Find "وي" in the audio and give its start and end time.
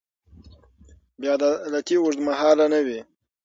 2.85-2.99